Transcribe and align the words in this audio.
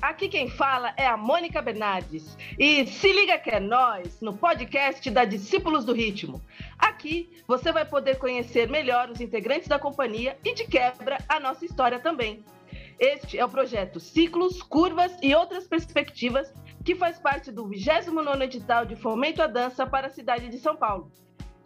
aqui 0.00 0.28
quem 0.28 0.48
fala 0.48 0.92
é 0.96 1.06
a 1.06 1.16
Mônica 1.16 1.60
Bernardes. 1.60 2.36
E 2.58 2.86
se 2.86 3.12
liga 3.12 3.38
que 3.38 3.50
é 3.50 3.60
nós 3.60 4.20
no 4.20 4.36
podcast 4.36 5.10
da 5.10 5.24
Discípulos 5.24 5.84
do 5.84 5.92
Ritmo. 5.92 6.42
Aqui 6.78 7.42
você 7.46 7.72
vai 7.72 7.84
poder 7.84 8.18
conhecer 8.18 8.68
melhor 8.68 9.10
os 9.10 9.20
integrantes 9.20 9.68
da 9.68 9.78
companhia 9.78 10.38
e 10.44 10.54
de 10.54 10.64
quebra 10.64 11.18
a 11.28 11.40
nossa 11.40 11.64
história 11.64 11.98
também. 11.98 12.44
Este 12.98 13.38
é 13.38 13.44
o 13.44 13.48
projeto 13.48 14.00
Ciclos, 14.00 14.62
Curvas 14.62 15.16
e 15.22 15.34
Outras 15.34 15.66
Perspectivas, 15.68 16.52
que 16.84 16.94
faz 16.94 17.18
parte 17.18 17.52
do 17.52 17.66
29º 17.68 18.42
edital 18.42 18.84
de 18.84 18.96
Fomento 18.96 19.42
à 19.42 19.46
Dança 19.46 19.86
para 19.86 20.08
a 20.08 20.10
cidade 20.10 20.48
de 20.48 20.58
São 20.58 20.74
Paulo. 20.76 21.10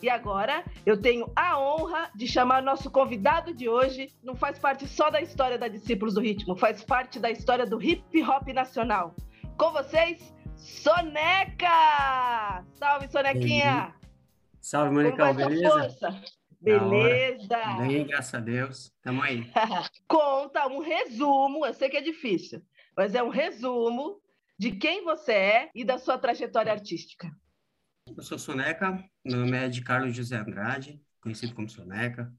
E 0.03 0.11
agora 0.11 0.65
eu 0.85 1.01
tenho 1.01 1.31
a 1.37 1.61
honra 1.61 2.11
de 2.13 2.27
chamar 2.27 2.61
nosso 2.61 2.91
convidado 2.91 3.55
de 3.55 3.69
hoje. 3.69 4.13
Não 4.21 4.35
faz 4.35 4.59
parte 4.59 4.87
só 4.89 5.09
da 5.11 5.21
história 5.21 5.57
da 5.57 5.69
Discípulos 5.69 6.15
do 6.15 6.21
Ritmo, 6.21 6.57
faz 6.57 6.83
parte 6.83 7.21
da 7.21 7.31
história 7.31 7.65
do 7.65 7.81
hip 7.81 8.23
hop 8.25 8.49
nacional. 8.49 9.15
Com 9.57 9.71
vocês, 9.71 10.35
Soneca! 10.57 11.69
Salve, 12.75 13.07
Sonequinha! 13.13 13.95
Salve, 14.61 14.93
Mônica, 14.93 15.33
beleza? 15.33 15.71
Força? 15.71 16.23
Beleza! 16.61 17.59
Bem, 17.79 18.05
graças 18.05 18.35
a 18.35 18.41
Deus. 18.41 18.93
Tamo 19.05 19.23
aí. 19.23 19.49
Conta 20.09 20.67
um 20.67 20.81
resumo, 20.81 21.65
eu 21.65 21.75
sei 21.75 21.89
que 21.89 21.97
é 21.97 22.01
difícil, 22.01 22.61
mas 22.97 23.15
é 23.15 23.23
um 23.23 23.29
resumo 23.29 24.21
de 24.59 24.73
quem 24.73 25.05
você 25.05 25.33
é 25.33 25.71
e 25.75 25.85
da 25.85 25.97
sua 25.99 26.19
trajetória 26.19 26.73
artística. 26.73 27.31
Eu 28.07 28.23
sou 28.23 28.39
Soneca, 28.39 29.03
meu 29.25 29.39
nome 29.39 29.57
é 29.57 29.69
de 29.69 29.81
Carlos 29.81 30.15
José 30.15 30.37
Andrade, 30.37 31.01
conhecido 31.21 31.55
como 31.55 31.69
Soneca. 31.69 32.33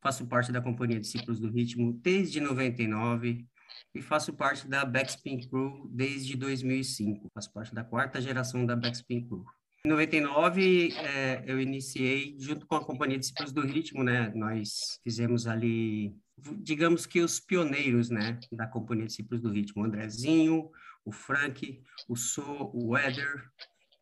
Faço 0.00 0.26
parte 0.26 0.50
da 0.50 0.60
companhia 0.60 0.98
Discípulos 0.98 1.38
do 1.38 1.50
Ritmo 1.50 1.92
desde 1.92 2.40
99 2.40 3.46
e 3.94 4.02
faço 4.02 4.32
parte 4.32 4.66
da 4.66 4.84
Backspin 4.84 5.46
Crew 5.48 5.86
desde 5.90 6.34
2005. 6.36 7.30
Faço 7.34 7.52
parte 7.52 7.74
da 7.74 7.84
quarta 7.84 8.20
geração 8.20 8.64
da 8.64 8.74
Backspin 8.74 9.26
Crew. 9.26 9.44
Em 9.84 9.90
99, 9.90 10.92
é, 10.94 11.44
eu 11.46 11.60
iniciei 11.60 12.36
junto 12.38 12.66
com 12.66 12.76
a 12.76 12.84
companhia 12.84 13.18
Discípulos 13.18 13.52
do 13.52 13.60
Ritmo, 13.60 14.02
né? 14.02 14.32
Nós 14.34 14.98
fizemos 15.04 15.46
ali, 15.46 16.16
digamos 16.58 17.04
que 17.04 17.20
os 17.20 17.38
pioneiros, 17.38 18.08
né, 18.08 18.40
da 18.50 18.66
companhia 18.66 19.06
Discípulos 19.06 19.42
do 19.42 19.50
Ritmo, 19.50 19.82
o 19.82 19.84
Andrezinho, 19.84 20.70
o 21.04 21.12
Frank, 21.12 21.82
o 22.08 22.16
So, 22.16 22.70
o 22.72 22.96
Eder, 22.96 23.44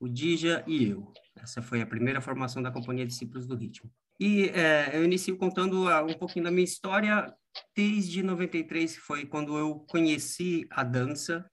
o 0.00 0.08
Dija 0.08 0.64
e 0.66 0.88
eu. 0.88 1.12
Essa 1.36 1.60
foi 1.60 1.82
a 1.82 1.86
primeira 1.86 2.20
formação 2.20 2.62
da 2.62 2.70
Companhia 2.70 3.06
Discípulos 3.06 3.46
do 3.46 3.54
Ritmo. 3.54 3.92
E 4.18 4.48
é, 4.48 4.96
eu 4.96 5.04
inicio 5.04 5.36
contando 5.36 5.84
uh, 5.84 6.04
um 6.04 6.14
pouquinho 6.14 6.44
da 6.44 6.50
minha 6.50 6.64
história 6.64 7.32
desde 7.76 8.22
93, 8.22 8.94
que 8.94 9.00
foi 9.00 9.26
quando 9.26 9.56
eu 9.56 9.80
conheci 9.88 10.66
a 10.70 10.82
dança. 10.82 11.48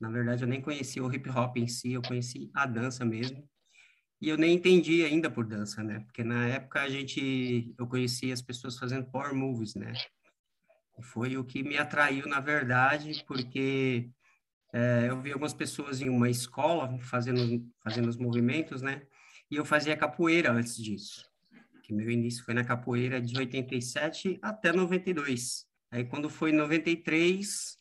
Na 0.00 0.10
verdade, 0.10 0.42
eu 0.42 0.48
nem 0.48 0.60
conhecia 0.60 1.04
o 1.04 1.12
hip 1.12 1.28
hop 1.28 1.56
em 1.56 1.68
si, 1.68 1.92
eu 1.92 2.02
conheci 2.02 2.50
a 2.54 2.64
dança 2.64 3.04
mesmo. 3.04 3.46
E 4.20 4.28
eu 4.28 4.36
nem 4.36 4.54
entendi 4.54 5.04
ainda 5.04 5.30
por 5.30 5.46
dança, 5.46 5.82
né? 5.82 6.00
Porque 6.00 6.22
na 6.22 6.46
época 6.48 6.82
a 6.82 6.88
gente, 6.88 7.74
eu 7.78 7.86
conhecia 7.86 8.34
as 8.34 8.42
pessoas 8.42 8.78
fazendo 8.78 9.10
power 9.10 9.34
moves, 9.34 9.74
né? 9.74 9.92
Foi 11.02 11.36
o 11.36 11.44
que 11.44 11.62
me 11.62 11.78
atraiu, 11.78 12.26
na 12.26 12.40
verdade, 12.40 13.24
porque 13.26 14.10
é, 14.72 15.06
eu 15.08 15.20
vi 15.20 15.32
algumas 15.32 15.52
pessoas 15.52 16.00
em 16.00 16.08
uma 16.08 16.30
escola 16.30 16.98
fazendo, 17.00 17.66
fazendo 17.82 18.08
os 18.08 18.16
movimentos, 18.16 18.82
né? 18.82 19.02
E 19.50 19.56
eu 19.56 19.64
fazia 19.64 19.96
capoeira 19.96 20.52
antes 20.52 20.76
disso. 20.76 21.28
Que 21.82 21.92
meu 21.92 22.08
início 22.08 22.44
foi 22.44 22.54
na 22.54 22.64
capoeira 22.64 23.20
de 23.20 23.36
87 23.36 24.38
até 24.40 24.72
92. 24.72 25.66
Aí 25.90 26.04
quando 26.04 26.30
foi 26.30 26.52
93, 26.52 27.76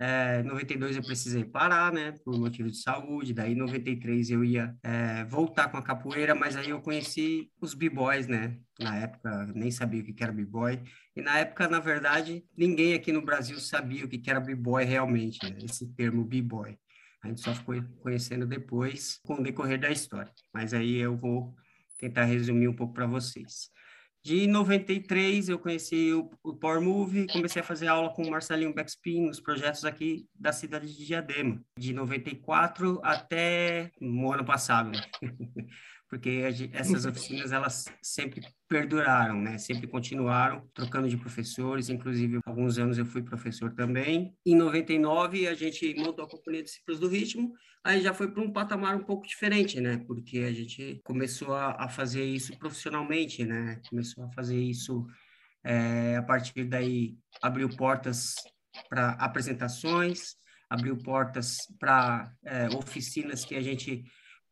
é, 0.00 0.42
92 0.44 0.96
eu 0.96 1.02
precisei 1.02 1.44
parar, 1.44 1.92
né, 1.92 2.12
por 2.24 2.38
motivo 2.38 2.70
de 2.70 2.76
saúde. 2.76 3.34
Daí, 3.34 3.52
em 3.52 3.56
93 3.56 4.30
eu 4.30 4.44
ia 4.44 4.76
é, 4.82 5.24
voltar 5.24 5.68
com 5.68 5.76
a 5.76 5.82
capoeira, 5.82 6.34
mas 6.34 6.56
aí 6.56 6.70
eu 6.70 6.80
conheci 6.80 7.50
os 7.60 7.74
b-boys, 7.74 8.28
né? 8.28 8.56
Na 8.78 8.96
época 8.96 9.46
nem 9.54 9.70
sabia 9.70 10.00
o 10.00 10.04
que 10.04 10.22
era 10.22 10.32
b-boy. 10.32 10.80
E 11.16 11.20
na 11.20 11.38
época, 11.38 11.66
na 11.66 11.80
verdade, 11.80 12.44
ninguém 12.56 12.94
aqui 12.94 13.12
no 13.12 13.22
Brasil 13.22 13.58
sabia 13.58 14.04
o 14.04 14.08
que 14.08 14.22
era 14.30 14.38
b-boy 14.38 14.84
realmente, 14.84 15.38
né? 15.42 15.58
esse 15.64 15.86
termo 15.94 16.24
b-boy. 16.24 16.78
A 17.22 17.28
gente 17.28 17.40
só 17.40 17.52
ficou 17.52 17.82
conhecendo 18.00 18.46
depois, 18.46 19.18
com 19.24 19.34
o 19.34 19.42
decorrer 19.42 19.80
da 19.80 19.90
história. 19.90 20.32
Mas 20.54 20.72
aí 20.72 20.96
eu 20.96 21.16
vou 21.16 21.54
tentar 21.98 22.24
resumir 22.24 22.68
um 22.68 22.74
pouco 22.74 22.94
para 22.94 23.06
vocês. 23.06 23.70
De 24.24 24.46
93, 24.46 25.48
eu 25.48 25.58
conheci 25.58 26.12
o, 26.12 26.30
o 26.42 26.54
Power 26.54 26.80
Move, 26.80 27.26
comecei 27.28 27.62
a 27.62 27.64
fazer 27.64 27.86
aula 27.86 28.12
com 28.12 28.22
o 28.22 28.30
Marcelinho 28.30 28.74
Backspin 28.74 29.26
nos 29.26 29.40
projetos 29.40 29.84
aqui 29.84 30.26
da 30.34 30.52
cidade 30.52 30.92
de 30.94 31.06
Diadema. 31.06 31.62
De 31.78 31.92
94 31.92 33.00
até 33.02 33.90
o 34.00 34.32
ano 34.32 34.44
passado? 34.44 34.92
porque 36.08 36.42
essas 36.72 37.04
oficinas 37.04 37.52
elas 37.52 37.84
sempre 38.02 38.40
perduraram, 38.66 39.40
né? 39.40 39.58
Sempre 39.58 39.86
continuaram 39.86 40.66
trocando 40.72 41.08
de 41.08 41.16
professores, 41.16 41.90
inclusive 41.90 42.40
alguns 42.46 42.78
anos 42.78 42.96
eu 42.96 43.04
fui 43.04 43.22
professor 43.22 43.72
também. 43.74 44.34
Em 44.44 44.56
99 44.56 45.46
a 45.46 45.54
gente 45.54 45.94
montou 45.94 46.24
a 46.24 46.28
companhia 46.28 46.62
de 46.62 46.68
Discípulos 46.68 46.98
do 46.98 47.08
Ritmo, 47.08 47.52
aí 47.84 48.00
já 48.00 48.14
foi 48.14 48.30
para 48.30 48.42
um 48.42 48.50
patamar 48.50 48.96
um 48.96 49.04
pouco 49.04 49.26
diferente, 49.26 49.80
né? 49.80 50.02
Porque 50.06 50.38
a 50.38 50.52
gente 50.52 51.00
começou 51.04 51.54
a, 51.54 51.84
a 51.84 51.88
fazer 51.88 52.24
isso 52.24 52.56
profissionalmente, 52.58 53.44
né? 53.44 53.80
Começou 53.90 54.24
a 54.24 54.32
fazer 54.32 54.58
isso 54.58 55.06
é, 55.62 56.16
a 56.16 56.22
partir 56.22 56.64
daí 56.64 57.16
abriu 57.42 57.68
portas 57.68 58.34
para 58.88 59.10
apresentações, 59.10 60.36
abriu 60.70 60.96
portas 60.96 61.58
para 61.78 62.32
é, 62.44 62.68
oficinas 62.68 63.44
que 63.44 63.54
a 63.54 63.60
gente 63.60 64.04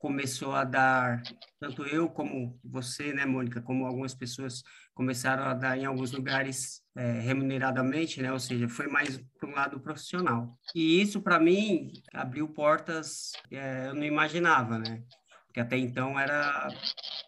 começou 0.06 0.52
a 0.52 0.62
dar, 0.62 1.20
tanto 1.58 1.84
eu 1.84 2.08
como 2.08 2.56
você, 2.62 3.12
né, 3.12 3.26
Mônica, 3.26 3.60
como 3.60 3.84
algumas 3.84 4.14
pessoas 4.14 4.62
começaram 4.94 5.42
a 5.42 5.52
dar 5.52 5.76
em 5.76 5.84
alguns 5.84 6.12
lugares 6.12 6.80
é, 6.96 7.18
remuneradamente, 7.18 8.22
né, 8.22 8.32
ou 8.32 8.38
seja, 8.38 8.68
foi 8.68 8.86
mais 8.86 9.20
para 9.36 9.48
um 9.48 9.52
lado 9.52 9.80
profissional. 9.80 10.56
E 10.72 11.02
isso, 11.02 11.20
para 11.20 11.40
mim, 11.40 11.90
abriu 12.14 12.48
portas 12.48 13.32
é, 13.50 13.88
eu 13.88 13.94
não 13.96 14.04
imaginava, 14.04 14.78
né, 14.78 15.02
porque 15.46 15.58
até 15.58 15.76
então 15.76 16.16
era 16.20 16.68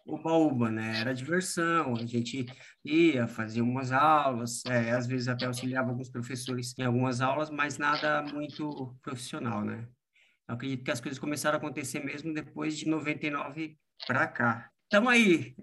uba-uba, 0.05 0.71
né, 0.71 1.01
era 1.01 1.13
diversão, 1.13 1.97
a 1.97 2.05
gente 2.05 2.45
ia, 2.85 3.27
fazia 3.27 3.61
umas 3.61 3.91
aulas, 3.91 4.63
é, 4.65 4.91
às 4.91 5.05
vezes 5.05 5.27
até 5.27 5.47
auxiliava 5.47 5.89
alguns 5.89 6.09
professores 6.09 6.73
em 6.79 6.83
algumas 6.83 7.19
aulas, 7.19 7.49
mas 7.49 7.77
nada 7.77 8.21
muito 8.21 8.95
profissional, 9.01 9.65
né. 9.65 9.85
Eu 10.49 10.55
acredito 10.55 10.83
que 10.83 10.89
as 10.89 10.99
coisas 10.99 11.19
começaram 11.19 11.55
a 11.55 11.59
acontecer 11.59 12.03
mesmo 12.03 12.33
depois 12.33 12.75
de 12.75 12.87
99 12.87 13.77
para 14.07 14.25
cá. 14.25 14.67
Estamos 14.85 15.13
aí, 15.13 15.53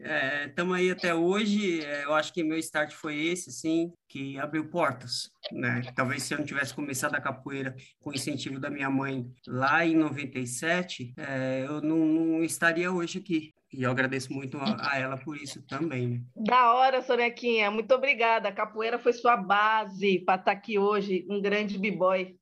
estamos 0.47 0.77
é, 0.77 0.81
aí 0.81 0.91
até 0.93 1.13
hoje. 1.13 1.85
É, 1.85 2.05
eu 2.05 2.15
acho 2.15 2.33
que 2.33 2.45
meu 2.45 2.57
start 2.59 2.93
foi 2.93 3.17
esse, 3.27 3.51
assim, 3.51 3.93
que 4.09 4.39
abriu 4.39 4.71
portas, 4.71 5.33
né? 5.51 5.83
Talvez 5.97 6.23
se 6.23 6.33
eu 6.33 6.39
não 6.39 6.47
tivesse 6.47 6.73
começado 6.73 7.17
a 7.17 7.21
capoeira 7.21 7.75
com 7.99 8.11
o 8.11 8.15
incentivo 8.15 8.61
da 8.61 8.71
minha 8.71 8.89
mãe 8.89 9.29
lá 9.49 9.85
em 9.85 9.97
97, 9.97 11.13
é, 11.19 11.65
eu 11.67 11.81
não, 11.81 11.97
não, 11.97 12.45
estaria 12.45 12.93
hoje 12.93 13.19
aqui. 13.19 13.53
E 13.73 13.83
eu 13.83 13.91
agradeço 13.91 14.33
muito 14.33 14.57
a, 14.59 14.93
a 14.93 14.97
ela 15.01 15.19
por 15.19 15.37
isso 15.37 15.61
também. 15.67 16.07
Né? 16.07 16.21
Da 16.37 16.75
hora, 16.75 17.03
Sonequinha. 17.03 17.69
Muito 17.73 17.93
obrigada. 17.93 18.49
A 18.49 18.53
capoeira 18.53 18.97
foi 18.97 19.13
sua 19.13 19.37
base 19.37 20.21
para 20.21 20.37
estar 20.37 20.45
tá 20.45 20.53
aqui 20.53 20.79
hoje, 20.79 21.27
um 21.29 21.43
grande 21.43 21.77
b-boy. 21.77 22.37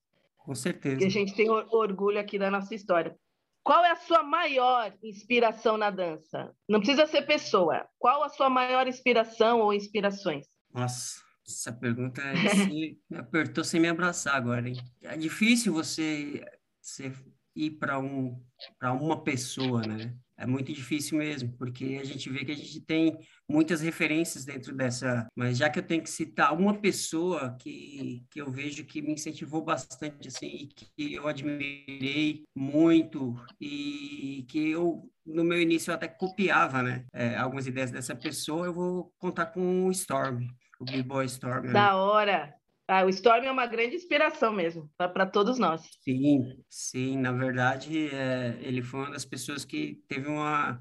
Com 0.44 0.54
certeza. 0.54 0.98
Que 0.98 1.06
a 1.06 1.10
gente 1.10 1.34
tem 1.34 1.48
orgulho 1.48 2.20
aqui 2.20 2.38
da 2.38 2.50
nossa 2.50 2.74
história. 2.74 3.16
Qual 3.62 3.82
é 3.82 3.92
a 3.92 3.96
sua 3.96 4.22
maior 4.22 4.94
inspiração 5.02 5.78
na 5.78 5.88
dança? 5.88 6.54
Não 6.68 6.80
precisa 6.80 7.06
ser 7.06 7.22
pessoa. 7.22 7.88
Qual 7.98 8.22
a 8.22 8.28
sua 8.28 8.50
maior 8.50 8.86
inspiração 8.86 9.60
ou 9.60 9.72
inspirações? 9.72 10.46
Nossa, 10.70 11.18
essa 11.48 11.72
pergunta 11.72 12.20
assim, 12.52 12.98
me 13.08 13.16
apertou 13.16 13.64
sem 13.64 13.80
me 13.80 13.88
abraçar 13.88 14.34
agora, 14.34 14.68
hein? 14.68 14.76
É 15.02 15.16
difícil 15.16 15.72
você, 15.72 16.44
você 16.78 17.10
ir 17.56 17.70
para 17.78 17.98
um, 17.98 18.38
para 18.78 18.92
uma 18.92 19.24
pessoa, 19.24 19.80
né? 19.80 20.14
É 20.36 20.46
muito 20.46 20.72
difícil 20.72 21.18
mesmo, 21.18 21.52
porque 21.56 21.98
a 22.00 22.04
gente 22.04 22.28
vê 22.28 22.44
que 22.44 22.52
a 22.52 22.56
gente 22.56 22.80
tem 22.80 23.16
muitas 23.48 23.80
referências 23.80 24.44
dentro 24.44 24.74
dessa. 24.74 25.26
Mas 25.34 25.56
já 25.56 25.70
que 25.70 25.78
eu 25.78 25.82
tenho 25.82 26.02
que 26.02 26.10
citar 26.10 26.52
uma 26.52 26.74
pessoa 26.80 27.56
que, 27.60 28.24
que 28.30 28.40
eu 28.40 28.50
vejo 28.50 28.84
que 28.84 29.00
me 29.00 29.12
incentivou 29.12 29.62
bastante, 29.62 30.28
assim, 30.28 30.46
e 30.46 30.66
que 30.66 31.14
eu 31.14 31.28
admirei 31.28 32.44
muito, 32.54 33.34
e 33.60 34.44
que 34.48 34.70
eu, 34.70 35.08
no 35.24 35.44
meu 35.44 35.60
início, 35.60 35.90
eu 35.90 35.94
até 35.94 36.08
copiava, 36.08 36.82
né? 36.82 37.04
É, 37.12 37.36
algumas 37.36 37.66
ideias 37.66 37.90
dessa 37.90 38.16
pessoa, 38.16 38.66
eu 38.66 38.74
vou 38.74 39.12
contar 39.18 39.46
com 39.46 39.86
o 39.86 39.90
Storm, 39.92 40.46
o 40.80 40.84
B-Boy 40.84 41.26
Storm. 41.26 41.66
Né? 41.66 41.72
Da 41.72 41.96
hora! 41.96 42.54
Ah, 42.86 43.04
o 43.04 43.08
Storm 43.08 43.44
é 43.44 43.50
uma 43.50 43.66
grande 43.66 43.96
inspiração 43.96 44.52
mesmo, 44.52 44.90
para 44.96 45.24
todos 45.24 45.58
nós. 45.58 45.82
Sim, 46.02 46.62
sim, 46.68 47.16
na 47.16 47.32
verdade, 47.32 48.08
é, 48.14 48.58
ele 48.60 48.82
foi 48.82 49.00
uma 49.00 49.10
das 49.10 49.24
pessoas 49.24 49.64
que 49.64 50.02
teve 50.06 50.28
uma, 50.28 50.78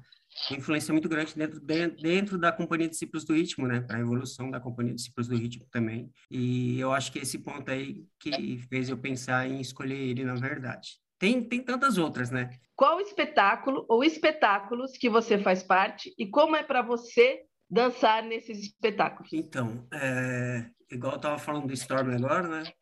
influência 0.50 0.92
muito 0.92 1.08
grande 1.08 1.34
dentro, 1.34 1.60
dentro 1.96 2.38
da 2.38 2.52
Companhia 2.52 2.88
Discípulos 2.88 3.24
do 3.24 3.34
Ritmo, 3.34 3.66
né? 3.66 3.80
Para 3.80 3.98
a 3.98 4.00
evolução 4.00 4.50
da 4.50 4.60
Companhia 4.60 4.94
Discípulos 4.94 5.28
do 5.28 5.36
Ritmo 5.36 5.66
também. 5.70 6.10
E 6.30 6.78
eu 6.78 6.92
acho 6.92 7.12
que 7.12 7.20
esse 7.20 7.38
ponto 7.38 7.70
aí 7.70 8.04
que 8.18 8.58
fez 8.68 8.88
eu 8.88 8.98
pensar 8.98 9.48
em 9.48 9.60
escolher 9.60 9.96
ele, 9.96 10.24
na 10.24 10.34
verdade. 10.34 10.98
Tem, 11.18 11.42
tem 11.42 11.62
tantas 11.62 11.96
outras, 11.96 12.30
né? 12.30 12.50
Qual 12.76 13.00
espetáculo 13.00 13.86
ou 13.88 14.02
espetáculos 14.02 14.92
que 14.98 15.08
você 15.08 15.38
faz 15.38 15.62
parte 15.62 16.12
e 16.18 16.28
como 16.28 16.56
é 16.56 16.62
para 16.62 16.82
você 16.82 17.42
dançar 17.70 18.22
nesses 18.22 18.58
espetáculos? 18.58 19.32
Então, 19.32 19.86
é, 19.92 20.68
igual 20.94 21.14
eu 21.14 21.16
estava 21.16 21.38
falando 21.38 21.66
do 21.66 21.74
Storm 21.74 22.10
agora, 22.14 22.48
né? 22.48 22.72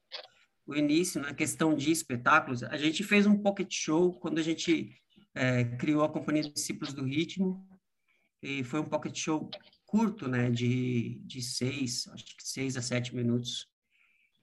O 0.67 0.75
início, 0.75 1.21
na 1.21 1.35
questão 1.35 1.75
de 1.75 1.91
espetáculos, 1.91 2.63
a 2.63 2.77
gente 2.77 3.03
fez 3.03 3.27
um 3.27 3.37
pocket 3.37 3.73
show 3.73 4.13
quando 4.21 4.39
a 4.39 4.43
gente 4.43 4.95
é, 5.35 5.65
criou 5.65 6.05
a 6.05 6.09
Companhia 6.09 6.43
de 6.43 6.53
Discípulos 6.53 6.95
do 6.95 7.05
Ritmo, 7.05 7.67
e 8.43 8.63
foi 8.65 8.81
um 8.81 8.89
pocket 8.89 9.17
show 9.17 9.51
curto, 9.87 10.29
né, 10.29 10.51
de, 10.51 11.21
de 11.25 11.43
seis, 11.43 12.09
acho 12.09 12.25
que 12.25 12.43
seis 12.43 12.77
a 12.77 12.83
sete 12.83 13.15
minutos, 13.15 13.69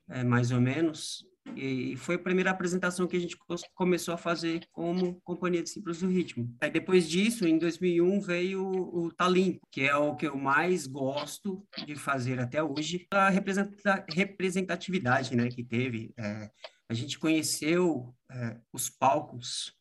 é, 0.10 0.24
mais 0.24 0.51
ou 0.51 0.62
menos, 0.62 1.25
e 1.56 1.96
foi 1.98 2.16
a 2.16 2.19
primeira 2.19 2.50
apresentação 2.51 3.07
que 3.07 3.18
a 3.18 3.19
gente 3.19 3.38
começou 3.75 4.13
a 4.13 4.18
fazer 4.18 4.66
como 4.72 5.19
Companhia 5.22 5.60
de 5.60 5.66
Discípulos 5.66 6.00
do 6.00 6.07
Ritmo. 6.07 6.56
Aí 6.62 6.72
depois 6.72 7.10
disso, 7.10 7.46
em 7.48 7.57
2001, 7.57 8.22
veio 8.22 8.66
o 8.68 9.12
Talimpo, 9.12 9.68
que 9.72 9.81
é 9.81 9.96
o 9.96 10.16
que 10.16 10.28
eu 10.28 10.38
mais 10.38 10.88
gosto 10.88 11.66
de 11.86 11.96
fazer 11.96 12.40
até 12.40 12.63
hoje, 12.63 13.07
a 13.12 13.30
representatividade 13.30 15.36
né, 15.36 15.50
que 15.50 15.63
teve. 15.63 16.13
É, 16.18 16.50
a 16.88 16.94
gente 16.94 17.19
conheceu 17.19 18.16
é, 18.31 18.57
os 18.74 18.90
palcos 18.90 19.74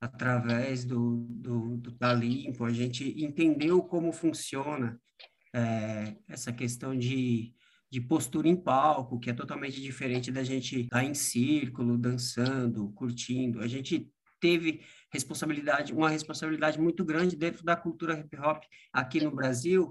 através 0.00 0.84
do, 0.84 1.26
do, 1.30 1.76
do 1.76 1.92
Talimpo, 1.92 2.64
a 2.64 2.72
gente 2.72 3.14
entendeu 3.22 3.82
como 3.82 4.12
funciona 4.12 5.00
é, 5.54 6.16
essa 6.28 6.52
questão 6.52 6.96
de, 6.96 7.54
de 7.96 8.00
postura 8.02 8.46
em 8.46 8.54
palco, 8.54 9.18
que 9.18 9.30
é 9.30 9.32
totalmente 9.32 9.80
diferente 9.80 10.30
da 10.30 10.44
gente 10.44 10.82
estar 10.82 11.02
em 11.02 11.14
círculo, 11.14 11.96
dançando, 11.96 12.90
curtindo. 12.90 13.62
A 13.62 13.66
gente 13.66 14.06
teve 14.38 14.82
responsabilidade, 15.10 15.94
uma 15.94 16.10
responsabilidade 16.10 16.78
muito 16.78 17.02
grande 17.06 17.34
dentro 17.34 17.64
da 17.64 17.74
cultura 17.74 18.18
hip 18.18 18.36
hop 18.36 18.62
aqui 18.92 19.18
no 19.24 19.30
Brasil, 19.34 19.90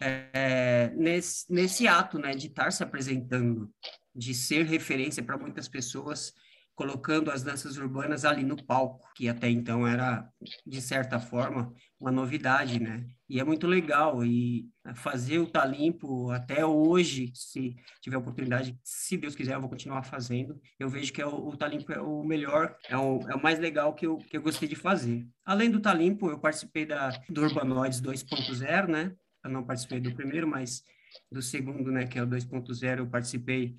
é, 0.00 0.90
nesse, 0.96 1.44
nesse 1.52 1.86
ato, 1.86 2.18
né, 2.18 2.34
de 2.34 2.46
estar 2.46 2.72
se 2.72 2.82
apresentando, 2.82 3.70
de 4.16 4.32
ser 4.32 4.64
referência 4.64 5.22
para 5.22 5.36
muitas 5.36 5.68
pessoas 5.68 6.32
colocando 6.74 7.30
as 7.30 7.42
danças 7.42 7.76
urbanas 7.76 8.24
ali 8.24 8.42
no 8.42 8.62
palco, 8.64 9.08
que 9.14 9.28
até 9.28 9.48
então 9.48 9.86
era, 9.86 10.28
de 10.66 10.82
certa 10.82 11.20
forma, 11.20 11.72
uma 12.00 12.10
novidade, 12.10 12.80
né? 12.80 13.06
E 13.28 13.38
é 13.38 13.44
muito 13.44 13.66
legal, 13.66 14.24
e 14.24 14.68
fazer 14.96 15.38
o 15.38 15.46
Tá 15.46 15.64
Limpo 15.64 16.30
até 16.30 16.66
hoje, 16.66 17.30
se 17.32 17.76
tiver 18.00 18.16
oportunidade, 18.16 18.78
se 18.82 19.16
Deus 19.16 19.34
quiser, 19.34 19.54
eu 19.54 19.60
vou 19.60 19.70
continuar 19.70 20.02
fazendo. 20.02 20.60
Eu 20.78 20.88
vejo 20.88 21.12
que 21.12 21.22
é 21.22 21.26
o, 21.26 21.48
o 21.48 21.56
Tá 21.56 21.68
Limpo 21.68 21.92
é 21.92 22.00
o 22.00 22.24
melhor, 22.24 22.76
é 22.88 22.96
o, 22.96 23.20
é 23.28 23.34
o 23.34 23.42
mais 23.42 23.58
legal 23.58 23.94
que 23.94 24.06
eu, 24.06 24.18
que 24.18 24.36
eu 24.36 24.42
gostei 24.42 24.68
de 24.68 24.76
fazer. 24.76 25.26
Além 25.44 25.70
do 25.70 25.80
Tá 25.80 25.94
Limpo, 25.94 26.28
eu 26.28 26.38
participei 26.38 26.84
da, 26.84 27.10
do 27.28 27.42
Urbanoides 27.42 28.00
2.0, 28.00 28.88
né? 28.88 29.14
Eu 29.44 29.50
não 29.50 29.64
participei 29.64 30.00
do 30.00 30.14
primeiro, 30.14 30.48
mas 30.48 30.82
do 31.30 31.40
segundo, 31.40 31.92
né, 31.92 32.06
que 32.06 32.18
é 32.18 32.22
o 32.22 32.26
2.0, 32.26 32.98
eu 32.98 33.06
participei 33.06 33.76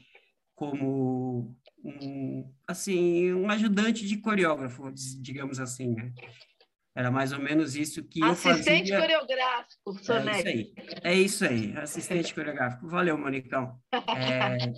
como 0.54 1.56
um, 1.86 2.52
assim, 2.68 3.32
um 3.34 3.50
ajudante 3.50 4.06
de 4.08 4.18
coreógrafo, 4.18 4.92
digamos 5.22 5.60
assim, 5.60 5.94
né? 5.94 6.12
Era 6.96 7.12
mais 7.12 7.34
ou 7.34 7.40
menos 7.40 7.76
isso 7.76 8.04
que 8.04 8.24
assistente 8.24 8.90
eu 8.90 9.00
fazia. 9.00 9.02
coreográfico, 9.02 10.04
Soneca. 10.04 10.50
É 10.50 10.54
isso 10.54 10.74
aí. 10.74 11.04
É 11.04 11.14
isso 11.14 11.46
aí, 11.46 11.78
assistente 11.78 12.34
coreográfico. 12.34 12.88
Valeu, 12.88 13.18
Monicão. 13.18 13.78
É... 13.92 14.74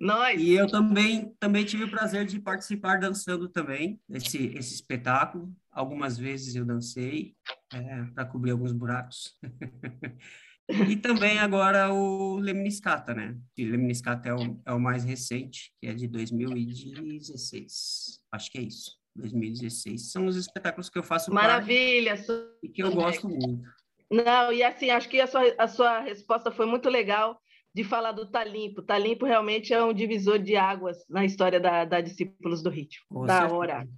Nós. 0.00 0.40
E 0.40 0.52
eu 0.52 0.66
também 0.66 1.34
também 1.38 1.64
tive 1.64 1.84
o 1.84 1.90
prazer 1.90 2.26
de 2.26 2.38
participar 2.38 2.98
dançando 2.98 3.48
também 3.48 4.00
esse 4.08 4.46
esse 4.56 4.74
espetáculo. 4.74 5.52
Algumas 5.70 6.16
vezes 6.16 6.54
eu 6.54 6.64
dancei 6.64 7.34
é, 7.72 8.04
para 8.14 8.24
cobrir 8.24 8.52
alguns 8.52 8.72
buracos. 8.72 9.38
E 10.68 10.96
também 10.96 11.38
agora 11.38 11.92
o 11.92 12.38
Lemniscata, 12.38 13.14
né? 13.14 13.36
O 13.58 13.62
Lemniscata 13.62 14.28
é 14.28 14.34
o, 14.34 14.60
é 14.66 14.72
o 14.72 14.80
mais 14.80 15.04
recente, 15.04 15.72
que 15.80 15.86
é 15.86 15.94
de 15.94 16.08
2016. 16.08 18.20
Acho 18.32 18.50
que 18.50 18.58
é 18.58 18.62
isso. 18.62 18.96
2016. 19.14 20.10
São 20.10 20.26
os 20.26 20.36
espetáculos 20.36 20.90
que 20.90 20.98
eu 20.98 21.02
faço 21.02 21.32
Maravilha! 21.32 22.14
E 22.62 22.68
que 22.68 22.82
eu 22.82 22.92
gosto 22.92 23.28
muito. 23.28 23.62
Não, 24.10 24.52
e 24.52 24.62
assim, 24.62 24.90
acho 24.90 25.08
que 25.08 25.20
a 25.20 25.26
sua, 25.26 25.42
a 25.58 25.68
sua 25.68 26.00
resposta 26.00 26.50
foi 26.50 26.66
muito 26.66 26.88
legal 26.88 27.40
de 27.74 27.84
falar 27.84 28.12
do 28.12 28.30
Talimpo. 28.30 28.82
Talimpo 28.82 29.26
realmente 29.26 29.74
é 29.74 29.82
um 29.82 29.92
divisor 29.92 30.38
de 30.38 30.56
águas 30.56 31.04
na 31.08 31.24
história 31.24 31.60
da, 31.60 31.84
da 31.84 32.00
Discípulos 32.00 32.62
do 32.62 32.70
Ritmo. 32.70 33.04
Com 33.08 33.26
da 33.26 33.40
certeza. 33.40 33.54
hora. 33.54 33.88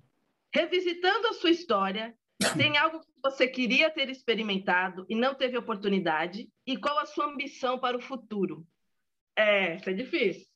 Revisitando 0.53 1.29
a 1.29 1.35
sua 1.35 1.50
história, 1.50 2.15
tem 2.56 2.76
algo 2.76 3.00
que 3.00 3.06
você 3.23 3.46
queria 3.46 3.90
ter 3.90 4.08
experimentado 4.08 5.05
e 5.08 5.14
não 5.14 5.35
teve 5.35 5.56
oportunidade? 5.56 6.49
E 6.67 6.76
qual 6.76 6.99
a 6.99 7.06
sua 7.06 7.26
ambição 7.26 7.79
para 7.79 7.96
o 7.96 8.00
futuro? 8.00 8.67
É, 9.37 9.76
isso 9.76 9.90
é 9.90 9.93
difícil. 9.93 10.48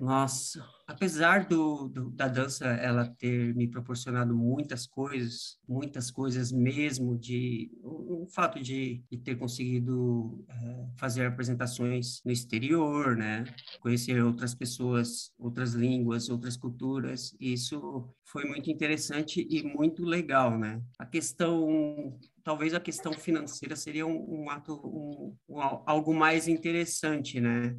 Nossa, 0.00 0.66
apesar 0.86 1.46
do, 1.46 1.86
do, 1.88 2.10
da 2.12 2.26
dança 2.26 2.64
ela 2.64 3.06
ter 3.06 3.54
me 3.54 3.68
proporcionado 3.68 4.34
muitas 4.34 4.86
coisas, 4.86 5.58
muitas 5.68 6.10
coisas 6.10 6.50
mesmo, 6.50 7.18
de 7.18 7.70
o, 7.82 8.22
o 8.22 8.26
fato 8.26 8.58
de, 8.58 9.04
de, 9.10 9.18
ter 9.18 9.36
conseguido 9.36 10.42
é, 10.48 10.86
fazer 10.96 11.26
apresentações 11.26 12.22
no 12.24 12.32
exterior, 12.32 13.14
né, 13.14 13.44
conhecer 13.78 14.24
outras 14.24 14.54
pessoas, 14.54 15.34
outras 15.38 15.74
línguas, 15.74 16.30
outras 16.30 16.56
culturas, 16.56 17.36
isso 17.38 18.08
foi 18.24 18.46
muito 18.46 18.70
interessante 18.70 19.46
e 19.50 19.62
muito 19.62 20.02
legal, 20.02 20.58
né. 20.58 20.80
A 20.98 21.04
questão 21.04 22.18
talvez 22.42 22.72
a 22.72 22.80
questão 22.80 23.12
financeira 23.12 23.76
seria 23.76 24.06
um, 24.06 24.44
um 24.44 24.50
ato 24.50 24.80
um, 24.82 25.36
um, 25.46 25.60
algo 25.60 26.14
mais 26.14 26.48
interessante, 26.48 27.38
né? 27.38 27.76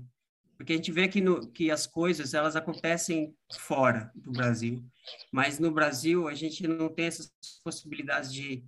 Porque 0.61 0.73
a 0.73 0.75
gente 0.75 0.91
vê 0.91 1.07
que, 1.07 1.19
no, 1.19 1.47
que 1.47 1.71
as 1.71 1.87
coisas 1.87 2.35
elas 2.35 2.55
acontecem 2.55 3.35
fora 3.61 4.11
do 4.13 4.31
Brasil, 4.31 4.85
mas 5.31 5.57
no 5.57 5.71
Brasil 5.71 6.27
a 6.27 6.35
gente 6.35 6.67
não 6.67 6.87
tem 6.87 7.07
essas 7.07 7.33
possibilidades 7.63 8.31
de, 8.31 8.63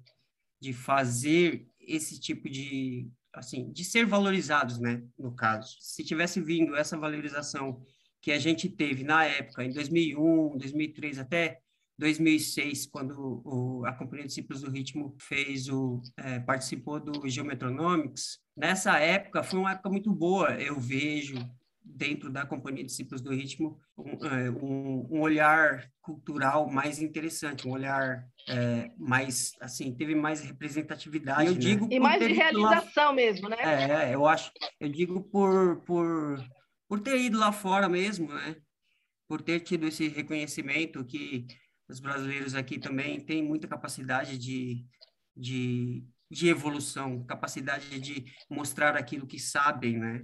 de 0.60 0.74
fazer 0.74 1.68
esse 1.80 2.20
tipo 2.20 2.50
de 2.50 3.08
assim 3.32 3.72
de 3.72 3.86
ser 3.86 4.08
valorizados, 4.08 4.80
né? 4.80 5.04
No 5.16 5.36
caso, 5.36 5.78
se 5.80 6.04
tivesse 6.04 6.42
vindo 6.42 6.76
essa 6.76 6.98
valorização 6.98 7.80
que 8.20 8.32
a 8.32 8.40
gente 8.40 8.68
teve 8.68 9.04
na 9.04 9.26
época, 9.26 9.64
em 9.64 9.72
2001, 9.72 10.58
2003 10.58 11.20
até 11.20 11.62
2006, 12.00 12.88
quando 12.88 13.44
o, 13.46 13.86
a 13.86 13.94
Companhia 13.94 14.24
de 14.24 14.30
Discípulos 14.30 14.64
do 14.64 14.72
Ritmo 14.72 15.16
fez 15.20 15.70
o 15.70 16.02
é, 16.18 16.40
participou 16.40 17.00
do 17.00 17.30
Geometronomics. 17.30 18.40
Nessa 18.58 18.98
época 18.98 19.44
foi 19.44 19.60
uma 19.60 19.74
época 19.74 19.92
muito 19.92 20.12
boa. 20.12 20.60
Eu 20.60 20.80
vejo 20.80 21.36
dentro 21.96 22.30
da 22.30 22.46
Companhia 22.46 22.84
de 22.84 22.90
Discípulos 22.90 23.22
do 23.22 23.34
Ritmo, 23.34 23.80
um, 23.98 24.26
é, 24.26 24.50
um, 24.50 25.08
um 25.12 25.22
olhar 25.22 25.90
cultural 26.02 26.70
mais 26.70 27.00
interessante, 27.00 27.68
um 27.68 27.72
olhar 27.72 28.26
é, 28.50 28.92
mais, 28.98 29.52
assim, 29.62 29.94
teve 29.94 30.16
mais 30.16 30.42
representatividade. 30.42 31.48
Eu 31.48 31.54
né? 31.54 31.60
digo 31.60 31.88
e 31.92 32.00
mais 32.00 32.20
de 32.20 32.34
realização 32.34 33.08
lá... 33.08 33.14
mesmo, 33.14 33.48
né? 33.48 33.58
É, 33.62 34.16
eu 34.16 34.26
acho, 34.26 34.52
eu 34.80 34.90
digo 34.90 35.22
por, 35.24 35.82
por, 35.82 36.44
por 36.88 37.00
ter 37.00 37.20
ido 37.20 37.38
lá 37.38 37.52
fora 37.52 37.88
mesmo, 37.88 38.34
né? 38.34 38.56
Por 39.28 39.42
ter 39.42 39.60
tido 39.60 39.88
esse 39.88 40.08
reconhecimento 40.08 41.06
que 41.06 41.46
os 41.88 42.00
brasileiros 42.00 42.56
aqui 42.56 42.80
também 42.80 43.20
têm 43.20 43.44
muita 43.44 43.68
capacidade 43.68 44.38
de, 44.38 44.84
de, 45.36 46.04
de 46.30 46.48
evolução, 46.48 47.24
capacidade 47.24 48.00
de 48.00 48.26
mostrar 48.50 48.98
aquilo 48.98 49.28
que 49.28 49.40
sabem, 49.40 50.00
né? 50.00 50.22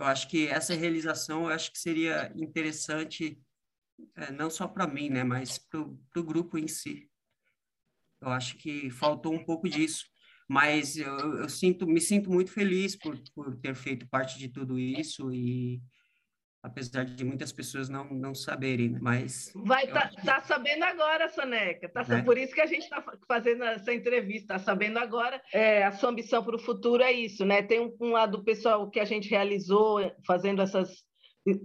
Eu 0.00 0.06
acho 0.06 0.28
que 0.28 0.48
essa 0.48 0.74
realização, 0.74 1.42
eu 1.42 1.48
acho 1.48 1.70
que 1.70 1.78
seria 1.78 2.32
interessante, 2.34 3.38
é, 4.16 4.32
não 4.32 4.48
só 4.48 4.66
para 4.66 4.86
mim, 4.86 5.10
né, 5.10 5.22
mas 5.22 5.58
para 5.58 5.78
o 5.78 6.24
grupo 6.24 6.56
em 6.56 6.66
si. 6.66 7.06
Eu 8.18 8.28
acho 8.28 8.56
que 8.56 8.88
faltou 8.88 9.34
um 9.34 9.44
pouco 9.44 9.68
disso, 9.68 10.06
mas 10.48 10.96
eu, 10.96 11.42
eu 11.42 11.48
sinto, 11.50 11.86
me 11.86 12.00
sinto 12.00 12.30
muito 12.30 12.50
feliz 12.50 12.96
por, 12.96 13.14
por 13.34 13.54
ter 13.58 13.74
feito 13.74 14.08
parte 14.08 14.38
de 14.38 14.48
tudo 14.48 14.78
isso 14.78 15.30
e 15.34 15.82
apesar 16.62 17.04
de 17.04 17.24
muitas 17.24 17.52
pessoas 17.52 17.88
não, 17.88 18.04
não 18.04 18.34
saberem, 18.34 18.90
né? 18.90 18.98
mas... 19.00 19.52
Vai 19.54 19.86
tá, 19.86 20.10
tá 20.24 20.40
sabendo 20.42 20.84
agora, 20.84 21.28
Soneca, 21.28 21.88
tá, 21.88 22.04
né? 22.04 22.22
por 22.22 22.36
isso 22.36 22.54
que 22.54 22.60
a 22.60 22.66
gente 22.66 22.82
está 22.82 23.02
fazendo 23.26 23.64
essa 23.64 23.92
entrevista, 23.92 24.54
está 24.54 24.58
sabendo 24.58 24.98
agora, 24.98 25.40
é, 25.52 25.84
a 25.84 25.92
sua 25.92 26.10
ambição 26.10 26.44
para 26.44 26.56
o 26.56 26.60
futuro 26.60 27.02
é 27.02 27.12
isso, 27.12 27.44
né? 27.44 27.62
Tem 27.62 27.80
um, 27.80 27.94
um 28.00 28.12
lado 28.12 28.44
pessoal 28.44 28.90
que 28.90 29.00
a 29.00 29.04
gente 29.04 29.30
realizou 29.30 30.00
fazendo 30.26 30.60
essas, 30.60 31.02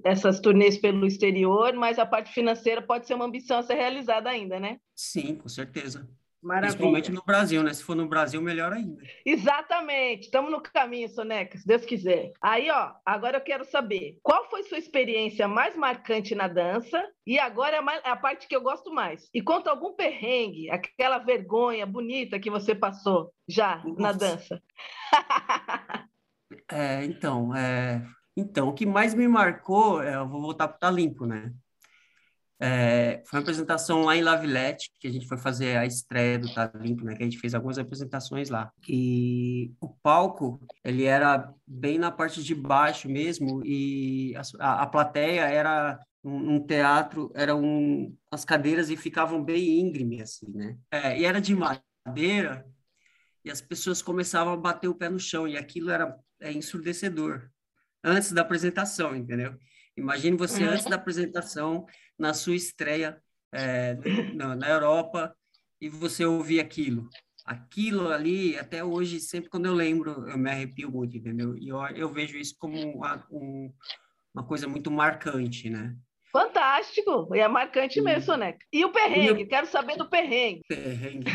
essas 0.03 0.39
turnês 0.39 0.77
pelo 0.77 1.05
exterior, 1.05 1.73
mas 1.73 1.99
a 1.99 2.05
parte 2.05 2.33
financeira 2.33 2.81
pode 2.81 3.05
ser 3.05 3.15
uma 3.15 3.25
ambição 3.25 3.59
a 3.59 3.63
ser 3.63 3.75
realizada 3.75 4.29
ainda, 4.29 4.59
né? 4.59 4.77
Sim, 4.95 5.35
com 5.35 5.49
certeza. 5.49 6.07
Maravilha. 6.45 6.69
Principalmente 6.69 7.11
no 7.11 7.23
Brasil, 7.23 7.63
né? 7.63 7.73
Se 7.73 7.83
for 7.83 7.95
no 7.95 8.07
Brasil, 8.07 8.39
melhor 8.39 8.71
ainda. 8.71 9.01
Exatamente. 9.25 10.25
Estamos 10.25 10.51
no 10.51 10.61
caminho, 10.61 11.09
Soneca, 11.09 11.57
se 11.57 11.65
Deus 11.65 11.83
quiser. 11.83 12.33
Aí, 12.39 12.69
ó, 12.69 12.91
agora 13.03 13.37
eu 13.37 13.41
quero 13.41 13.65
saber 13.65 14.19
qual 14.21 14.47
foi 14.47 14.61
sua 14.61 14.77
experiência 14.77 15.47
mais 15.47 15.75
marcante 15.75 16.35
na 16.35 16.47
dança 16.47 17.03
e 17.25 17.39
agora 17.39 17.77
é 17.77 18.09
a, 18.09 18.15
parte 18.15 18.47
que 18.47 18.55
eu 18.55 18.61
gosto 18.61 18.93
mais. 18.93 19.27
E 19.33 19.41
conta 19.41 19.71
algum 19.71 19.93
perrengue, 19.93 20.69
aquela 20.69 21.17
vergonha 21.17 21.83
bonita 21.83 22.39
que 22.39 22.51
você 22.51 22.75
passou 22.75 23.33
já 23.47 23.77
Nossa. 23.77 24.01
na 24.01 24.11
dança. 24.11 24.61
é, 26.71 27.05
então, 27.05 27.55
é, 27.55 28.05
então, 28.37 28.67
o 28.69 28.73
que 28.73 28.85
mais 28.85 29.15
me 29.15 29.27
marcou, 29.27 30.03
é, 30.03 30.15
eu 30.15 30.29
vou 30.29 30.41
voltar 30.41 30.67
para 30.67 30.77
o 30.77 30.79
Tá 30.79 30.91
Limpo, 30.91 31.25
né? 31.25 31.51
É, 32.59 33.21
foi 33.25 33.37
uma 33.37 33.41
apresentação 33.43 34.03
lá 34.03 34.15
em 34.15 34.21
La 34.21 34.37
Villette, 34.37 34.89
que 34.99 35.07
a 35.07 35.11
gente 35.11 35.27
foi 35.27 35.37
fazer 35.37 35.77
a 35.77 35.85
estreia 35.85 36.39
do 36.39 36.53
Tá 36.53 36.71
Limpo, 36.75 37.03
né? 37.03 37.15
Que 37.15 37.23
a 37.23 37.25
gente 37.25 37.39
fez 37.39 37.53
algumas 37.53 37.77
apresentações 37.77 38.49
lá. 38.49 38.71
E 38.87 39.73
o 39.81 39.89
palco, 39.89 40.59
ele 40.83 41.03
era 41.03 41.53
bem 41.67 41.99
na 41.99 42.11
parte 42.11 42.43
de 42.43 42.55
baixo 42.55 43.09
mesmo, 43.09 43.61
e 43.65 44.33
a, 44.59 44.83
a 44.83 44.87
plateia 44.87 45.41
era 45.41 45.99
um, 46.23 46.55
um, 46.55 46.59
teatro, 46.65 47.31
eram 47.35 47.61
um, 47.61 48.15
as 48.31 48.45
cadeiras 48.45 48.89
e 48.89 48.95
ficavam 48.95 49.43
bem 49.43 49.79
íngreme, 49.79 50.21
assim, 50.21 50.49
né? 50.53 50.77
É, 50.91 51.19
e 51.19 51.25
era 51.25 51.41
de 51.41 51.53
madeira, 51.55 52.65
e 53.43 53.51
as 53.51 53.61
pessoas 53.61 54.01
começavam 54.01 54.53
a 54.53 54.57
bater 54.57 54.87
o 54.87 54.95
pé 54.95 55.09
no 55.09 55.19
chão, 55.19 55.47
e 55.47 55.57
aquilo 55.57 55.91
era 55.91 56.17
é, 56.39 56.51
ensurdecedor, 56.53 57.49
antes 58.03 58.31
da 58.31 58.41
apresentação, 58.41 59.15
entendeu? 59.15 59.57
Imagine 59.97 60.35
você 60.35 60.63
uhum. 60.63 60.71
antes 60.71 60.85
da 60.85 60.95
apresentação, 60.95 61.85
na 62.17 62.33
sua 62.33 62.55
estreia 62.55 63.21
é, 63.53 63.95
na, 64.33 64.55
na 64.55 64.69
Europa, 64.69 65.35
e 65.79 65.89
você 65.89 66.25
ouvir 66.25 66.59
aquilo. 66.59 67.09
Aquilo 67.45 68.09
ali, 68.09 68.57
até 68.57 68.83
hoje, 68.83 69.19
sempre 69.19 69.49
quando 69.49 69.67
eu 69.67 69.73
lembro, 69.73 70.27
eu 70.27 70.37
me 70.37 70.49
arrepio 70.49 70.91
muito, 70.91 71.15
entendeu? 71.15 71.55
E 71.57 71.67
eu, 71.67 71.79
eu 71.89 72.09
vejo 72.09 72.37
isso 72.37 72.55
como 72.57 72.75
uma, 72.77 73.25
um, 73.31 73.71
uma 74.33 74.43
coisa 74.43 74.67
muito 74.67 74.89
marcante, 74.89 75.69
né? 75.69 75.95
Fantástico! 76.31 77.33
E 77.33 77.39
é 77.39 77.47
marcante 77.47 78.01
mesmo, 78.01 78.23
Soneca. 78.23 78.59
E 78.73 78.83
o 78.83 78.91
perrengue? 78.91 79.43
Eu... 79.43 79.47
Quero 79.47 79.67
saber 79.67 79.95
do 79.95 80.09
perrengue. 80.09 80.61
Perrengue. 80.67 81.31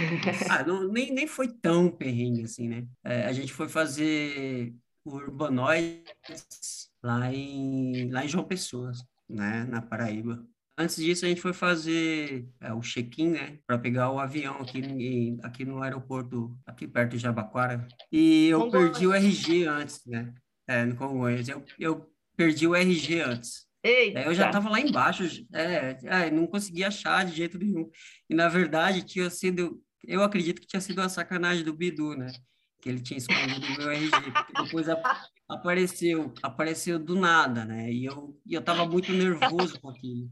Ah, 0.51 0.63
não, 0.63 0.89
nem, 0.89 1.11
nem 1.13 1.27
foi 1.27 1.49
tão 1.49 1.91
perrengue 1.91 2.43
assim, 2.43 2.69
né? 2.69 2.87
É, 3.05 3.25
a 3.25 3.33
gente 3.33 3.53
foi 3.53 3.69
fazer 3.69 4.75
o 5.05 5.15
Urbanoides 5.15 6.91
lá 7.03 7.33
em, 7.33 8.11
lá 8.11 8.25
em 8.25 8.29
João 8.29 8.45
Pessoa, 8.45 8.93
né, 9.29 9.65
na 9.65 9.81
Paraíba. 9.81 10.45
Antes 10.81 10.97
disso, 10.97 11.27
a 11.27 11.29
gente 11.29 11.43
foi 11.43 11.53
fazer 11.53 12.49
é, 12.59 12.73
o 12.73 12.81
check-in, 12.81 13.33
né, 13.33 13.59
para 13.67 13.79
pegar 13.79 14.11
o 14.11 14.19
avião 14.19 14.63
aqui, 14.63 14.79
em, 14.79 15.39
aqui 15.43 15.63
no 15.63 15.83
aeroporto, 15.83 16.59
aqui 16.65 16.89
perto 16.89 17.11
de 17.11 17.19
Jabaquara. 17.19 17.87
E 18.11 18.49
eu 18.49 18.61
Congonhas. 18.61 18.91
perdi 18.93 19.07
o 19.07 19.13
RG 19.13 19.67
antes, 19.67 20.01
né, 20.07 20.33
é, 20.67 20.87
no 20.87 20.97
Congonhas. 20.97 21.47
Eu, 21.47 21.63
eu 21.79 22.11
perdi 22.35 22.67
o 22.67 22.75
RG 22.75 23.21
antes. 23.21 23.69
Eita. 23.83 24.21
eu 24.21 24.35
já 24.35 24.47
estava 24.47 24.71
lá 24.71 24.81
embaixo, 24.81 25.23
é, 25.53 25.99
é, 26.03 26.31
não 26.31 26.47
conseguia 26.47 26.89
achar 26.89 27.27
de 27.27 27.37
jeito 27.37 27.59
nenhum. 27.59 27.91
E, 28.29 28.35
na 28.35 28.49
verdade, 28.49 29.03
tinha 29.03 29.29
sido, 29.29 29.83
eu 30.07 30.23
acredito 30.23 30.63
que 30.63 30.67
tinha 30.67 30.81
sido 30.81 30.99
uma 30.99 31.11
sacanagem 31.11 31.63
do 31.63 31.75
Bidu, 31.75 32.17
né? 32.17 32.33
Que 32.81 32.89
ele 32.89 33.01
tinha 33.01 33.19
escondido 33.19 33.67
o 33.67 33.77
meu 33.77 33.91
RG. 33.91 34.11
Depois 34.65 34.89
a, 34.89 34.97
apareceu, 35.47 36.33
apareceu 36.43 36.99
do 36.99 37.15
nada, 37.21 37.67
né? 37.67 37.93
E 37.93 38.07
eu, 38.07 38.35
e 38.47 38.55
eu 38.55 38.63
tava 38.63 38.87
muito 38.87 39.13
nervoso 39.13 39.79
com 39.79 39.91
aquilo. 39.91 40.31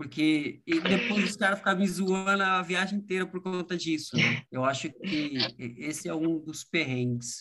Porque 0.00 0.62
e 0.66 0.80
depois 0.80 1.24
os 1.24 1.36
caras 1.36 1.58
ficaram 1.58 1.78
me 1.78 1.86
zoando 1.86 2.42
a 2.42 2.62
viagem 2.62 2.98
inteira 2.98 3.26
por 3.26 3.42
conta 3.42 3.76
disso, 3.76 4.16
né? 4.16 4.44
Eu 4.50 4.64
acho 4.64 4.90
que 4.90 5.36
esse 5.76 6.08
é 6.08 6.14
um 6.14 6.38
dos 6.38 6.64
perrengues. 6.64 7.40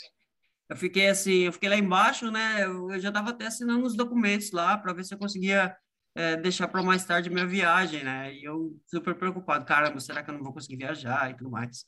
Eu 0.69 0.75
fiquei 0.75 1.07
assim, 1.07 1.45
eu 1.45 1.53
fiquei 1.53 1.69
lá 1.69 1.77
embaixo, 1.77 2.29
né? 2.29 2.65
Eu 2.65 2.99
já 2.99 3.13
tava 3.13 3.29
até 3.29 3.47
assinando 3.47 3.85
os 3.85 3.95
documentos 3.95 4.51
lá 4.51 4.77
para 4.77 4.91
ver 4.91 5.05
se 5.05 5.13
eu 5.13 5.17
conseguia 5.17 5.73
é, 6.13 6.35
deixar 6.35 6.67
para 6.67 6.83
mais 6.83 7.05
tarde 7.05 7.29
minha 7.29 7.47
viagem, 7.47 8.03
né? 8.03 8.35
E 8.35 8.43
eu 8.43 8.77
super 8.87 9.15
preocupado, 9.15 9.63
caramba, 9.63 9.97
será 10.01 10.21
que 10.21 10.29
eu 10.29 10.33
não 10.33 10.43
vou 10.43 10.51
conseguir 10.51 10.75
viajar 10.75 11.31
e 11.31 11.37
tudo 11.37 11.49
mais? 11.49 11.85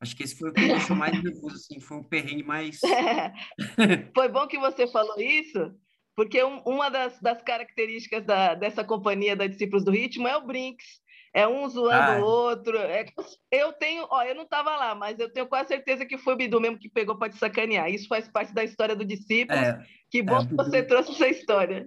Acho 0.00 0.16
que 0.16 0.22
esse 0.22 0.38
foi 0.38 0.48
o 0.48 0.52
que 0.54 0.62
me 0.62 0.68
deixou 0.68 0.96
mais 0.96 1.12
nervoso, 1.22 1.56
assim, 1.56 1.78
foi 1.78 1.98
um 1.98 2.04
perrengue 2.04 2.42
mais... 2.42 2.80
foi 4.16 4.28
bom 4.30 4.46
que 4.46 4.58
você 4.58 4.86
falou 4.86 5.20
isso, 5.20 5.74
porque 6.16 6.42
um, 6.42 6.62
uma 6.64 6.88
das, 6.88 7.20
das 7.20 7.42
características 7.42 8.24
da, 8.24 8.54
dessa 8.54 8.82
companhia 8.82 9.36
da 9.36 9.46
Discípulos 9.46 9.84
do 9.84 9.90
Ritmo 9.90 10.26
é 10.26 10.34
o 10.36 10.46
Brinks, 10.46 10.86
é 11.34 11.46
um 11.46 11.68
zoando 11.68 12.12
ah. 12.12 12.18
o 12.18 12.24
outro. 12.24 12.78
É, 12.78 13.04
eu 13.52 13.70
tenho, 13.74 14.06
ó, 14.08 14.22
eu 14.22 14.34
não 14.34 14.44
estava 14.44 14.74
lá, 14.74 14.94
mas 14.94 15.18
eu 15.18 15.30
tenho 15.30 15.46
quase 15.46 15.68
certeza 15.68 16.06
que 16.06 16.16
foi 16.16 16.32
o 16.32 16.36
Bidu 16.36 16.58
mesmo 16.58 16.78
que 16.78 16.88
pegou 16.88 17.18
para 17.18 17.30
te 17.30 17.36
sacanear. 17.36 17.90
Isso 17.90 18.08
faz 18.08 18.26
parte 18.26 18.54
da 18.54 18.64
história 18.64 18.96
do 18.96 19.04
discípulo. 19.04 19.58
É, 19.58 19.86
que 20.10 20.22
bom 20.22 20.40
é, 20.40 20.46
que 20.46 20.54
você 20.54 20.82
trouxe 20.82 21.12
essa 21.12 21.28
história. 21.28 21.86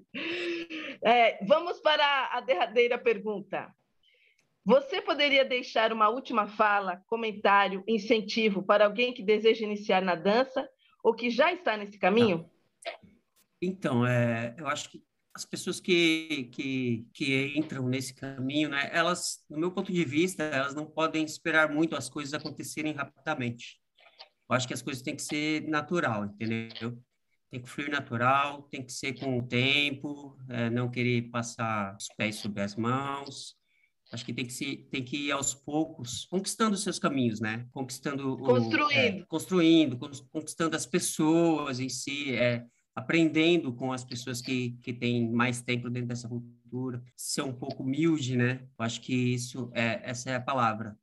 É, 1.03 1.43
vamos 1.45 1.79
para 1.79 2.29
a 2.31 2.39
derradeira 2.41 2.99
pergunta. 2.99 3.73
Você 4.63 5.01
poderia 5.01 5.43
deixar 5.43 5.91
uma 5.91 6.09
última 6.09 6.45
fala, 6.45 7.01
comentário, 7.07 7.83
incentivo 7.87 8.61
para 8.61 8.85
alguém 8.85 9.11
que 9.11 9.23
deseja 9.23 9.65
iniciar 9.65 10.03
na 10.03 10.13
dança 10.13 10.69
ou 11.03 11.15
que 11.15 11.31
já 11.31 11.51
está 11.51 11.75
nesse 11.75 11.97
caminho? 11.97 12.47
Então, 13.61 14.05
é, 14.05 14.55
eu 14.57 14.67
acho 14.67 14.89
que 14.89 15.03
as 15.33 15.45
pessoas 15.45 15.79
que, 15.79 16.49
que, 16.51 17.07
que 17.13 17.53
entram 17.55 17.87
nesse 17.87 18.13
caminho, 18.13 18.69
né, 18.69 18.89
elas, 18.91 19.43
no 19.49 19.57
meu 19.57 19.71
ponto 19.71 19.91
de 19.91 20.03
vista, 20.03 20.43
elas 20.43 20.73
não 20.73 20.85
podem 20.85 21.23
esperar 21.23 21.69
muito 21.69 21.95
as 21.95 22.09
coisas 22.09 22.33
acontecerem 22.33 22.93
rapidamente. 22.93 23.79
Eu 24.49 24.55
acho 24.55 24.67
que 24.67 24.73
as 24.73 24.81
coisas 24.81 25.03
têm 25.03 25.15
que 25.15 25.21
ser 25.21 25.67
natural, 25.67 26.25
entendeu? 26.25 27.01
Tem 27.51 27.61
que 27.61 27.69
fluir 27.69 27.91
natural, 27.91 28.63
tem 28.63 28.83
que 28.83 28.91
ser 28.91 29.19
com 29.19 29.37
o 29.37 29.47
tempo, 29.47 30.37
é, 30.49 30.69
não 30.69 30.89
querer 30.89 31.29
passar 31.29 31.95
os 31.95 32.07
pés 32.17 32.37
sobre 32.37 32.61
as 32.61 32.75
mãos, 32.75 33.59
Acho 34.11 34.25
que 34.25 34.33
tem 34.33 34.45
que, 34.45 34.53
se, 34.53 34.77
tem 34.89 35.03
que 35.03 35.27
ir 35.27 35.31
aos 35.31 35.53
poucos, 35.53 36.25
conquistando 36.25 36.73
os 36.73 36.81
seus 36.81 36.97
caminhos, 36.97 37.39
né? 37.39 37.67
Conquistando... 37.71 38.37
Construindo. 38.37 38.87
O, 38.87 38.91
é, 38.91 39.25
construindo, 39.27 39.97
conquistando 40.31 40.75
as 40.75 40.85
pessoas 40.85 41.79
em 41.79 41.89
si, 41.89 42.33
é, 42.33 42.65
aprendendo 42.99 43.73
com 43.73 43.91
as 43.93 44.03
pessoas 44.03 44.41
que, 44.41 44.71
que 44.81 44.93
têm 44.93 45.31
mais 45.31 45.61
tempo 45.61 45.89
dentro 45.89 46.09
dessa 46.09 46.27
cultura, 46.27 47.01
ser 47.15 47.43
um 47.43 47.53
pouco 47.53 47.83
humilde, 47.83 48.35
né? 48.35 48.67
Eu 48.77 48.85
acho 48.85 49.01
que 49.01 49.13
isso 49.13 49.71
é, 49.73 50.01
essa 50.03 50.29
é 50.29 50.35
a 50.35 50.41
palavra. 50.41 50.97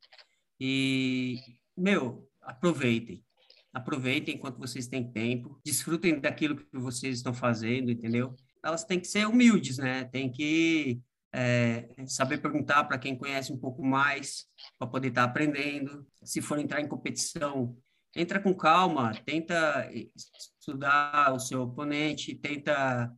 E, 0.60 1.40
meu, 1.76 2.28
aproveitem. 2.42 3.24
Aproveitem 3.72 4.36
enquanto 4.36 4.58
vocês 4.58 4.86
têm 4.86 5.10
tempo, 5.10 5.60
desfrutem 5.64 6.20
daquilo 6.20 6.56
que 6.56 6.78
vocês 6.78 7.16
estão 7.16 7.34
fazendo, 7.34 7.90
entendeu? 7.90 8.34
Elas 8.62 8.84
têm 8.84 9.00
que 9.00 9.08
ser 9.08 9.26
humildes, 9.26 9.78
né? 9.78 10.04
Tem 10.04 10.30
que 10.30 11.00
é, 11.32 11.88
saber 12.06 12.38
perguntar 12.38 12.84
para 12.84 12.98
quem 12.98 13.16
conhece 13.16 13.52
um 13.52 13.58
pouco 13.58 13.84
mais, 13.84 14.46
para 14.78 14.88
poder 14.88 15.08
estar 15.08 15.24
tá 15.24 15.30
aprendendo. 15.30 16.06
Se 16.22 16.40
for 16.40 16.58
entrar 16.58 16.80
em 16.80 16.88
competição, 16.88 17.76
entra 18.16 18.40
com 18.40 18.54
calma, 18.54 19.12
tenta 19.24 19.88
estudar 19.92 21.32
o 21.32 21.38
seu 21.38 21.62
oponente, 21.62 22.34
tenta 22.34 23.12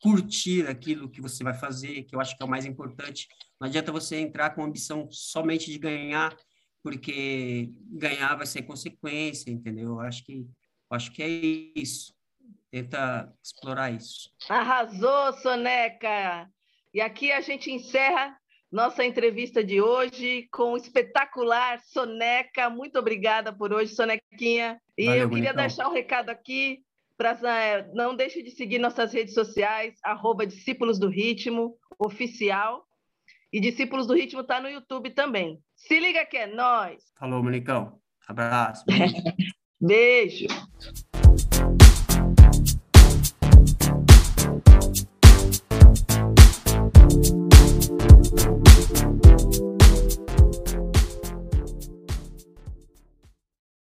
curtir 0.00 0.66
aquilo 0.68 1.08
que 1.08 1.20
você 1.20 1.42
vai 1.42 1.54
fazer, 1.54 2.02
que 2.02 2.14
eu 2.14 2.20
acho 2.20 2.36
que 2.36 2.42
é 2.42 2.46
o 2.46 2.48
mais 2.48 2.66
importante. 2.66 3.28
Não 3.60 3.66
adianta 3.66 3.90
você 3.90 4.16
entrar 4.16 4.50
com 4.50 4.62
ambição 4.62 5.08
somente 5.10 5.70
de 5.70 5.78
ganhar, 5.78 6.36
porque 6.82 7.70
ganhar 7.86 8.34
vai 8.34 8.46
ser 8.46 8.62
consequência, 8.62 9.50
entendeu? 9.50 9.90
Eu 9.90 10.00
acho 10.00 10.24
que, 10.24 10.40
eu 10.40 10.96
acho 10.96 11.12
que 11.12 11.22
é 11.22 11.28
isso. 11.80 12.12
Tenta 12.70 13.32
explorar 13.42 13.90
isso. 13.90 14.30
Arrasou, 14.48 15.32
Soneca! 15.34 16.50
E 16.92 17.00
aqui 17.00 17.32
a 17.32 17.40
gente 17.40 17.70
encerra 17.70 18.36
nossa 18.72 19.04
entrevista 19.04 19.62
de 19.62 19.82
hoje 19.82 20.48
com 20.50 20.72
o 20.72 20.76
espetacular 20.78 21.78
Soneca. 21.80 22.70
Muito 22.70 22.98
obrigada 22.98 23.52
por 23.52 23.70
hoje, 23.70 23.94
Sonequinha. 23.94 24.80
E 24.96 25.04
Valeu, 25.04 25.22
eu 25.22 25.28
queria 25.28 25.52
bonitão. 25.52 25.66
deixar 25.66 25.88
um 25.88 25.92
recado 25.92 26.30
aqui. 26.30 26.80
Pra, 27.14 27.38
é, 27.44 27.86
não 27.92 28.16
deixe 28.16 28.42
de 28.42 28.50
seguir 28.50 28.78
nossas 28.78 29.12
redes 29.12 29.34
sociais, 29.34 29.94
arroba 30.02 30.46
Discípulos 30.46 30.98
do 30.98 31.08
Ritmo, 31.08 31.76
oficial. 31.98 32.84
E 33.52 33.60
Discípulos 33.60 34.06
do 34.06 34.14
Ritmo 34.14 34.40
está 34.40 34.58
no 34.58 34.70
YouTube 34.70 35.10
também. 35.10 35.60
Se 35.76 36.00
liga 36.00 36.24
que 36.24 36.38
é 36.38 36.46
nós. 36.46 37.04
Falou, 37.18 37.42
Monicão. 37.42 38.00
Abraço. 38.26 38.84
Beijo. 39.78 40.46